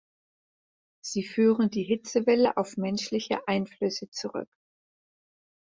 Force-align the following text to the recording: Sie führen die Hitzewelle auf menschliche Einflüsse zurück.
Sie 1.05 1.21
führen 1.21 1.69
die 1.69 1.83
Hitzewelle 1.83 2.57
auf 2.57 2.75
menschliche 2.75 3.47
Einflüsse 3.47 4.09
zurück. 4.09 4.49